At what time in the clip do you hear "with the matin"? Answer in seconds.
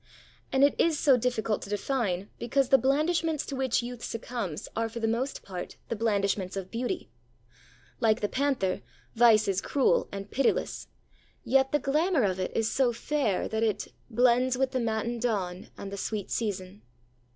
14.57-15.19